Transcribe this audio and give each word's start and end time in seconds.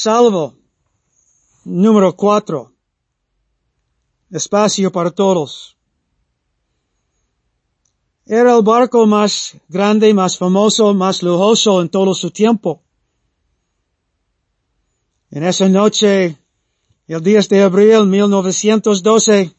Salvo. 0.00 0.56
Número 1.64 2.14
cuatro. 2.14 2.72
Espacio 4.30 4.92
para 4.92 5.10
todos. 5.10 5.76
Era 8.24 8.54
el 8.56 8.62
barco 8.62 9.08
más 9.08 9.56
grande, 9.68 10.14
más 10.14 10.38
famoso, 10.38 10.94
más 10.94 11.20
lujoso 11.24 11.82
en 11.82 11.88
todo 11.88 12.14
su 12.14 12.30
tiempo. 12.30 12.84
En 15.32 15.42
esa 15.42 15.68
noche, 15.68 16.38
el 17.08 17.20
10 17.20 17.48
de 17.48 17.62
abril 17.62 18.06
1912, 18.06 19.56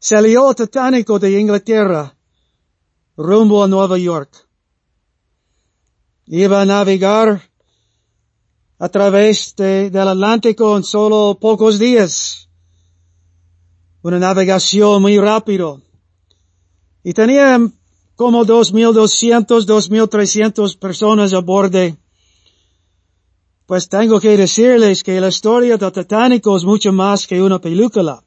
salió 0.00 0.50
el 0.50 0.56
Titánico 0.56 1.20
de 1.20 1.38
Inglaterra 1.38 2.16
rumbo 3.16 3.62
a 3.62 3.68
Nueva 3.68 3.98
York. 3.98 4.48
Iba 6.26 6.62
a 6.62 6.64
navegar 6.64 7.51
a 8.82 8.88
través 8.88 9.54
del 9.54 10.08
Atlántico 10.08 10.76
en 10.76 10.82
solo 10.82 11.38
pocos 11.40 11.78
días. 11.78 12.48
Una 14.02 14.18
navegación 14.18 15.00
muy 15.00 15.20
rápido. 15.20 15.80
Y 17.04 17.12
tenía 17.12 17.60
como 18.16 18.44
2.200, 18.44 19.66
2.300 19.66 20.76
personas 20.76 21.32
a 21.32 21.38
bordo. 21.38 21.96
Pues 23.66 23.88
tengo 23.88 24.18
que 24.18 24.36
decirles 24.36 25.04
que 25.04 25.20
la 25.20 25.28
historia 25.28 25.76
del 25.76 25.92
Titánico 25.92 26.56
es 26.56 26.64
mucho 26.64 26.92
más 26.92 27.28
que 27.28 27.40
una 27.40 27.60
película. 27.60 28.24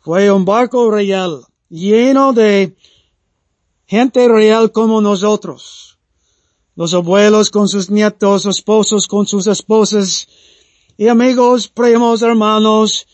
Fue 0.00 0.32
un 0.32 0.44
barco 0.44 0.90
real, 0.90 1.44
lleno 1.68 2.32
de 2.32 2.74
gente 3.86 4.26
real 4.26 4.72
como 4.72 5.00
nosotros 5.00 5.93
los 6.76 6.94
abuelos 6.94 7.50
con 7.50 7.68
sus 7.68 7.90
nietos, 7.90 8.46
esposos 8.46 9.06
con 9.06 9.26
sus 9.26 9.46
esposas, 9.46 10.26
y 10.96 11.08
amigos, 11.08 11.68
primos, 11.68 12.22
hermanos, 12.22 13.06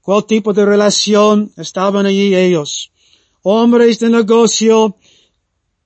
cuál 0.00 0.24
tipo 0.24 0.52
de 0.52 0.64
relación 0.64 1.52
estaban 1.56 2.06
allí 2.06 2.34
ellos. 2.34 2.90
Hombres 3.42 4.00
de 4.00 4.08
negocio, 4.08 4.96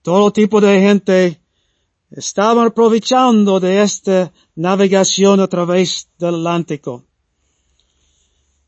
todo 0.02 0.30
tipo 0.30 0.60
de 0.60 0.80
gente, 0.80 1.40
estaban 2.10 2.68
aprovechando 2.68 3.60
de 3.60 3.82
esta 3.82 4.32
navegación 4.54 5.40
a 5.40 5.48
través 5.48 6.08
del 6.18 6.36
Atlántico. 6.36 7.04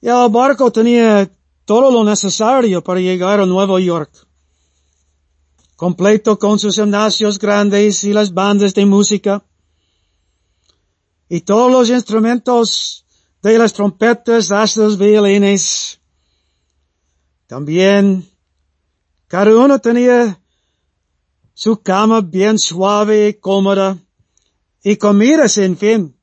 Y 0.00 0.08
el 0.08 0.28
barco 0.30 0.70
tenía 0.70 1.30
todo 1.64 1.90
lo 1.90 2.04
necesario 2.04 2.82
para 2.82 3.00
llegar 3.00 3.40
a 3.40 3.46
Nueva 3.46 3.80
York 3.80 4.27
completo 5.78 6.40
con 6.40 6.58
sus 6.58 6.74
gimnasios 6.74 7.38
grandes 7.38 8.02
y 8.02 8.12
las 8.12 8.34
bandas 8.34 8.74
de 8.74 8.84
música, 8.84 9.44
y 11.28 11.42
todos 11.42 11.70
los 11.70 11.88
instrumentos 11.88 13.06
de 13.40 13.56
las 13.58 13.74
trompetas 13.74 14.50
hasta 14.50 14.80
los 14.80 14.98
violines. 14.98 16.00
También 17.46 18.28
cada 19.28 19.54
uno 19.56 19.78
tenía 19.78 20.40
su 21.54 21.80
cama 21.80 22.22
bien 22.22 22.58
suave 22.58 23.28
y 23.28 23.34
cómoda 23.34 23.96
y 24.82 24.96
comida 24.96 25.48
sin 25.48 25.76
fin, 25.76 26.16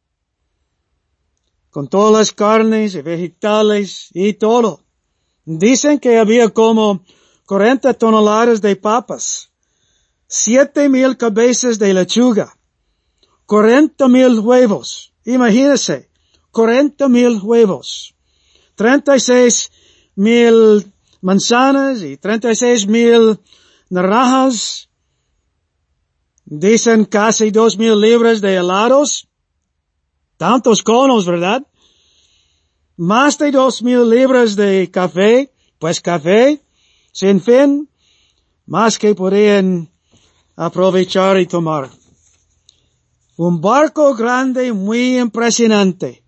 con 1.70 1.88
todas 1.88 2.12
las 2.12 2.32
carnes 2.34 2.94
y 2.96 3.02
vegetales 3.02 4.10
y 4.14 4.34
todo. 4.34 4.84
Dicen 5.46 5.98
que 6.00 6.20
había 6.20 6.50
como 6.50 7.06
40 7.46 7.94
toneladas 7.94 8.60
de 8.62 8.76
papas, 8.76 9.52
siete 10.28 10.90
mil 10.90 11.16
cabezas 11.16 11.78
de 11.78 11.94
lechuga, 11.94 12.58
40 13.46 14.08
mil 14.08 14.40
huevos, 14.40 15.14
imagínese, 15.24 16.10
40 16.52 17.08
mil 17.08 17.40
huevos, 17.42 18.16
36 18.76 19.72
mil 20.16 20.92
manzanas 21.22 22.02
y 22.02 22.18
36 22.18 22.88
mil 22.88 23.40
naranjas, 23.90 24.90
dicen 26.46 27.06
casi 27.06 27.52
dos 27.52 27.78
mil 27.78 28.00
libras 28.00 28.42
de 28.42 28.56
helados, 28.56 29.28
tantos 30.38 30.82
conos, 30.82 31.28
¿verdad? 31.28 31.66
Más 32.98 33.38
de 33.38 33.52
dos 33.52 33.84
mil 33.84 34.10
libras 34.10 34.56
de 34.56 34.90
café, 34.90 35.52
pues 35.78 36.02
café, 36.02 36.65
sin 37.16 37.40
fin, 37.40 37.90
más 38.66 39.00
que 39.00 39.16
podían 39.16 39.90
aprovechar 40.58 41.40
y 41.40 41.48
tomar. 41.48 41.90
Un 43.38 43.62
barco 43.62 44.14
grande 44.16 44.74
muy 44.74 45.18
impresionante. 45.18 46.26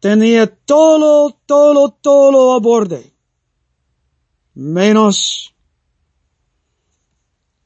Tenía 0.00 0.46
todo, 0.46 1.38
todo, 1.44 1.90
todo 1.90 2.54
a 2.54 2.60
bordo. 2.60 2.98
Menos, 4.54 5.54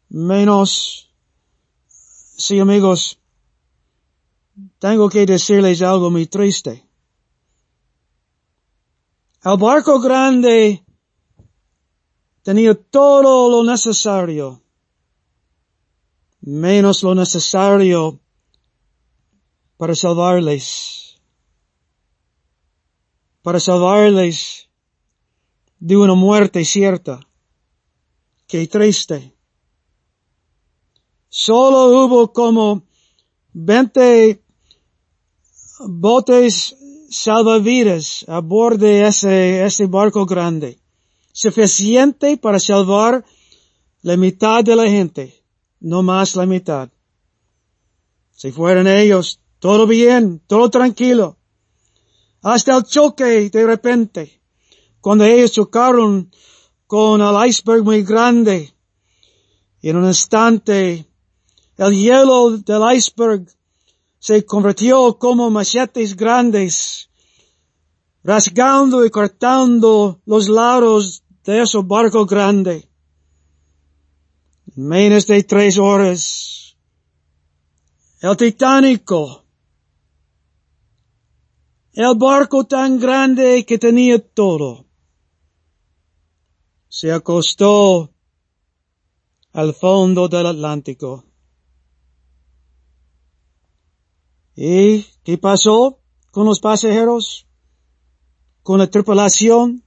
menos, 0.08 1.08
sí 1.86 2.58
amigos, 2.58 3.20
tengo 4.80 5.08
que 5.08 5.24
decirles 5.24 5.82
algo 5.82 6.10
muy 6.10 6.26
triste. 6.26 6.84
El 9.44 9.56
barco 9.56 10.00
grande 10.00 10.84
tenía 12.44 12.74
todo 12.74 13.50
lo 13.50 13.64
necesario, 13.64 14.62
menos 16.42 17.02
lo 17.02 17.14
necesario 17.14 18.20
para 19.78 19.94
salvarles, 19.94 21.18
para 23.42 23.58
salvarles 23.58 24.68
de 25.78 25.96
una 25.96 26.14
muerte 26.14 26.64
cierta. 26.66 27.18
Qué 28.46 28.66
triste. 28.68 29.34
Solo 31.30 32.04
hubo 32.04 32.30
como 32.32 32.86
20 33.54 34.44
botes 35.88 36.76
salvavidas 37.08 38.24
a 38.28 38.40
bordo 38.40 38.84
de 38.84 39.06
ese 39.06 39.86
barco 39.86 40.26
grande 40.26 40.83
suficiente 41.34 42.36
para 42.36 42.60
salvar 42.60 43.24
la 44.02 44.16
mitad 44.16 44.62
de 44.62 44.76
la 44.76 44.88
gente, 44.88 45.44
no 45.80 46.00
más 46.02 46.36
la 46.36 46.46
mitad. 46.46 46.88
Si 48.30 48.52
fueran 48.52 48.86
ellos, 48.86 49.40
todo 49.58 49.84
bien, 49.86 50.40
todo 50.46 50.70
tranquilo. 50.70 51.36
Hasta 52.40 52.76
el 52.76 52.84
choque 52.84 53.50
de 53.50 53.66
repente, 53.66 54.40
cuando 55.00 55.24
ellos 55.24 55.50
chocaron 55.50 56.30
con 56.86 57.20
el 57.20 57.48
iceberg 57.48 57.82
muy 57.82 58.04
grande, 58.04 58.72
en 59.82 59.96
un 59.96 60.06
instante, 60.06 61.04
el 61.76 61.92
hielo 61.94 62.58
del 62.58 62.96
iceberg 62.96 63.48
se 64.20 64.46
convirtió 64.46 65.18
como 65.18 65.50
machetes 65.50 66.14
grandes, 66.14 67.10
rasgando 68.22 69.04
y 69.04 69.10
cortando 69.10 70.20
los 70.26 70.48
lados 70.48 71.23
de 71.44 71.62
ese 71.62 71.78
barco 71.82 72.24
grande. 72.26 72.88
En 74.76 74.88
menos 74.88 75.26
de 75.26 75.42
tres 75.44 75.78
horas, 75.78 76.76
el 78.20 78.36
Titánico, 78.36 79.44
el 81.92 82.16
barco 82.16 82.64
tan 82.64 82.98
grande 82.98 83.64
que 83.64 83.78
tenía 83.78 84.18
todo, 84.18 84.86
se 86.88 87.12
acostó 87.12 88.10
al 89.52 89.74
fondo 89.74 90.28
del 90.28 90.46
Atlántico. 90.46 91.24
¿Y 94.56 95.02
qué 95.22 95.36
pasó 95.36 96.00
con 96.30 96.46
los 96.46 96.60
pasajeros? 96.60 97.46
¿Con 98.62 98.78
la 98.78 98.88
tripulación? 98.88 99.83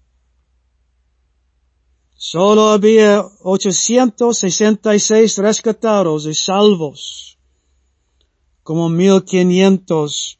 Solo 2.19 2.69
había 2.69 3.23
866 3.43 5.37
rescatados 5.37 6.25
y 6.25 6.33
salvos, 6.33 7.37
como 8.63 8.89
1500 8.89 10.39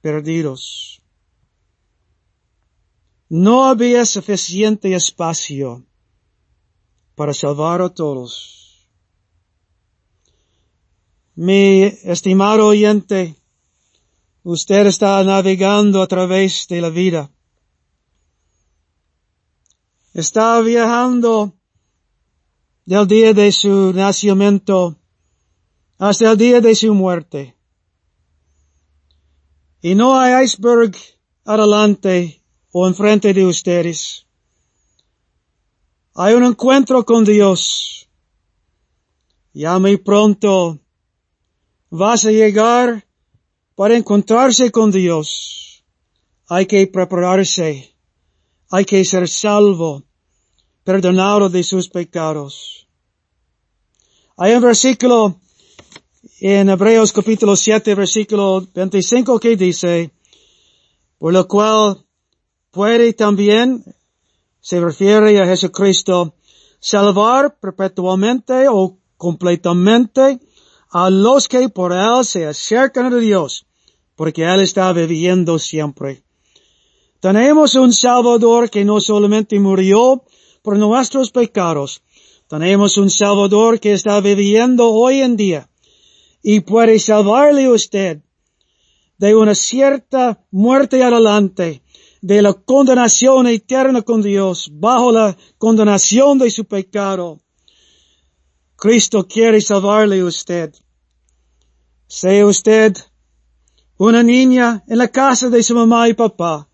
perdidos. 0.00 1.02
No 3.28 3.64
había 3.64 4.06
suficiente 4.06 4.94
espacio 4.94 5.84
para 7.16 7.34
salvar 7.34 7.82
a 7.82 7.88
todos. 7.88 8.88
Mi 11.34 11.82
estimado 12.04 12.68
oyente, 12.68 13.34
usted 14.44 14.86
está 14.86 15.24
navegando 15.24 16.00
a 16.00 16.06
través 16.06 16.68
de 16.68 16.80
la 16.80 16.90
vida 16.90 17.28
estaba 20.20 20.60
viajando 20.62 21.54
del 22.84 23.06
día 23.06 23.32
de 23.32 23.52
su 23.52 23.92
nacimiento 23.92 24.98
hasta 25.96 26.32
el 26.32 26.36
día 26.36 26.60
de 26.60 26.74
su 26.74 26.92
muerte. 26.92 27.56
Y 29.80 29.94
no 29.94 30.18
hay 30.18 30.44
iceberg 30.44 30.96
adelante 31.44 32.42
o 32.72 32.88
enfrente 32.88 33.32
de 33.32 33.44
ustedes. 33.44 34.26
Hay 36.16 36.34
un 36.34 36.42
encuentro 36.42 37.04
con 37.04 37.24
Dios. 37.24 38.08
Ya 39.52 39.78
muy 39.78 39.98
pronto 39.98 40.80
vas 41.90 42.24
a 42.24 42.32
llegar 42.32 43.06
para 43.76 43.96
encontrarse 43.96 44.72
con 44.72 44.90
Dios. 44.90 45.84
Hay 46.48 46.66
que 46.66 46.88
prepararse. 46.88 47.94
Hay 48.70 48.84
que 48.84 49.02
ser 49.04 49.28
salvo, 49.28 50.07
perdonado 50.88 51.50
de 51.50 51.62
sus 51.62 51.86
pecados. 51.90 52.88
Hay 54.38 54.54
un 54.54 54.62
versículo 54.62 55.38
en 56.40 56.70
Hebreos 56.70 57.12
capítulo 57.12 57.56
7, 57.56 57.94
versículo 57.94 58.66
25 58.74 59.38
que 59.38 59.54
dice, 59.54 60.10
por 61.18 61.34
lo 61.34 61.46
cual 61.46 62.06
puede 62.70 63.12
también, 63.12 63.84
se 64.62 64.80
refiere 64.80 65.38
a 65.38 65.44
Jesucristo, 65.44 66.34
salvar 66.80 67.58
perpetuamente 67.60 68.66
o 68.70 68.96
completamente 69.18 70.40
a 70.90 71.10
los 71.10 71.48
que 71.48 71.68
por 71.68 71.92
Él 71.92 72.24
se 72.24 72.46
acercan 72.46 73.12
a 73.12 73.16
Dios, 73.18 73.66
porque 74.16 74.42
Él 74.42 74.62
está 74.62 74.90
viviendo 74.94 75.58
siempre. 75.58 76.22
Tenemos 77.20 77.74
un 77.74 77.92
Salvador 77.92 78.70
que 78.70 78.86
no 78.86 79.02
solamente 79.02 79.60
murió 79.60 80.24
por 80.68 80.78
nuestros 80.78 81.30
pecados, 81.30 82.02
tenemos 82.46 82.98
un 82.98 83.08
Salvador 83.08 83.80
que 83.80 83.94
está 83.94 84.20
viviendo 84.20 84.90
hoy 84.90 85.22
en 85.22 85.34
día 85.34 85.70
y 86.42 86.60
puede 86.60 86.98
salvarle 86.98 87.70
usted 87.70 88.20
de 89.16 89.34
una 89.34 89.54
cierta 89.54 90.44
muerte 90.50 91.02
adelante, 91.02 91.80
de 92.20 92.42
la 92.42 92.52
condenación 92.52 93.46
eterna 93.46 94.02
con 94.02 94.20
Dios, 94.20 94.68
bajo 94.70 95.10
la 95.10 95.38
condenación 95.56 96.36
de 96.38 96.50
su 96.50 96.66
pecado. 96.66 97.40
Cristo 98.76 99.26
quiere 99.26 99.62
salvarle 99.62 100.22
usted. 100.22 100.74
Sea 102.08 102.44
usted 102.44 102.94
una 103.96 104.22
niña 104.22 104.84
en 104.86 104.98
la 104.98 105.08
casa 105.08 105.48
de 105.48 105.62
su 105.62 105.74
mamá 105.74 106.10
y 106.10 106.12
papá, 106.12 106.68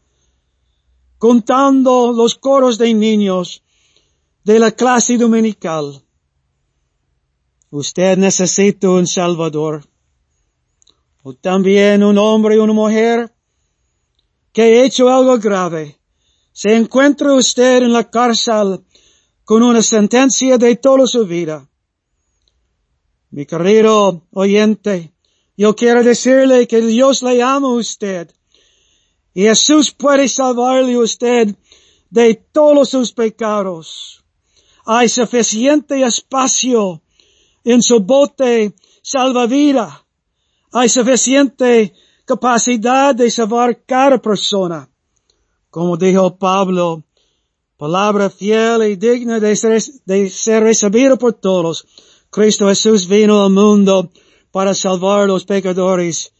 contando 1.16 2.12
los 2.12 2.34
coros 2.34 2.76
de 2.76 2.92
niños 2.92 3.60
de 4.44 4.58
la 4.58 4.70
clase 4.70 5.16
dominical. 5.16 6.02
Usted 7.70 8.18
necesita 8.18 8.90
un 8.90 9.06
Salvador. 9.06 9.88
O 11.22 11.32
también 11.32 12.04
un 12.04 12.18
hombre 12.18 12.56
y 12.56 12.58
una 12.58 12.74
mujer 12.74 13.34
que 14.52 14.62
ha 14.62 14.84
hecho 14.84 15.08
algo 15.08 15.38
grave. 15.38 15.98
Se 16.52 16.76
encuentra 16.76 17.32
usted 17.32 17.82
en 17.82 17.92
la 17.94 18.08
cárcel 18.10 18.84
con 19.44 19.62
una 19.62 19.82
sentencia 19.82 20.58
de 20.58 20.76
toda 20.76 21.06
su 21.06 21.26
vida. 21.26 21.66
Mi 23.30 23.46
querido 23.46 24.26
oyente, 24.30 25.14
yo 25.56 25.74
quiero 25.74 26.04
decirle 26.04 26.68
que 26.68 26.82
Dios 26.82 27.22
le 27.22 27.42
ama 27.42 27.68
a 27.68 27.72
usted. 27.72 28.30
Y 29.32 29.42
Jesús 29.44 29.90
puede 29.90 30.28
salvarle 30.28 30.94
a 30.94 30.98
usted 30.98 31.56
de 32.10 32.34
todos 32.52 32.90
sus 32.90 33.12
pecados 33.12 34.23
hay 34.86 35.08
suficiente 35.08 36.02
espacio 36.02 37.02
en 37.64 37.82
su 37.82 38.00
bote 38.00 38.74
salvavidas. 39.02 39.92
Hay 40.72 40.88
suficiente 40.88 41.94
capacidad 42.24 43.14
de 43.14 43.30
salvar 43.30 43.84
cada 43.84 44.18
persona. 44.18 44.88
Como 45.70 45.96
dijo 45.96 46.36
Pablo, 46.36 47.04
palabra 47.76 48.30
fiel 48.30 48.82
y 48.82 48.96
digna 48.96 49.40
de 49.40 49.56
ser, 49.56 49.82
de 50.04 50.30
ser 50.30 50.62
recibida 50.62 51.16
por 51.16 51.34
todos. 51.34 51.86
Cristo 52.30 52.68
Jesús 52.68 53.06
vino 53.06 53.44
al 53.44 53.50
mundo 53.50 54.10
para 54.50 54.74
salvar 54.74 55.28
los 55.28 55.44
pecadores, 55.44 56.32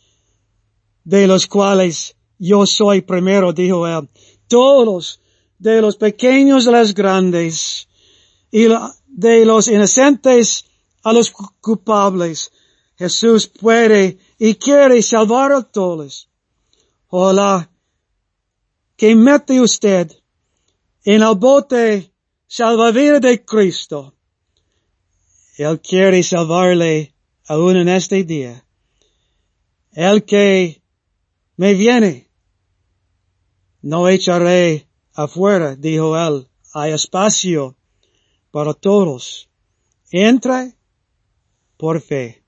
de 1.05 1.27
los 1.27 1.47
cuales 1.47 2.17
yo 2.39 2.67
soy 2.67 3.01
primero, 3.01 3.53
dijo 3.53 3.87
él. 3.87 4.09
Todos, 4.49 5.21
de 5.59 5.81
los 5.81 5.97
pequeños 5.97 6.67
a 6.67 6.73
los 6.73 6.95
grandes, 6.95 7.89
y 8.55 8.69
de 9.09 9.45
los 9.45 9.67
inocentes 9.67 10.65
a 11.03 11.13
los 11.13 11.33
culpables. 11.61 12.53
Jesús 12.97 13.49
puede 13.49 14.17
y 14.39 14.55
quiere 14.55 15.03
salvar 15.03 15.51
a 15.51 15.63
todos. 15.63 16.31
Hola, 17.09 17.69
que 18.97 19.17
mete 19.17 19.61
usted 19.61 20.09
en 21.03 21.23
el 21.23 21.35
bote 21.35 22.13
salvavidas 22.47 23.23
de 23.23 23.45
Cristo. 23.45 24.15
Él 25.57 25.81
quiere 25.81 26.23
salvarle 26.23 27.13
aún 27.49 27.77
en 27.77 27.89
este 27.89 28.23
día. 28.23 28.65
El 29.91 30.25
que 30.25 30.81
me 31.57 31.75
viene, 31.75 32.31
no 33.83 34.09
echaré 34.09 34.87
afuera, 35.13 35.75
dijo 35.75 36.17
él. 36.17 36.49
Hay 36.73 36.93
espacio 36.93 37.77
para 38.55 38.73
todos. 38.73 39.51
Entra 40.13 40.73
por 41.77 42.01
fe. 42.01 42.44